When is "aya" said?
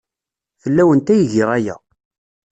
1.57-1.75